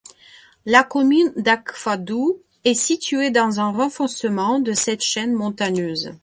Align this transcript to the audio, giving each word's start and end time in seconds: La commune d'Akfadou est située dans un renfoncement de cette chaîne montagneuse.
La 0.65 0.83
commune 0.83 1.31
d'Akfadou 1.35 2.39
est 2.65 2.73
située 2.73 3.29
dans 3.29 3.59
un 3.59 3.69
renfoncement 3.71 4.57
de 4.59 4.73
cette 4.73 5.03
chaîne 5.03 5.31
montagneuse. 5.31 6.13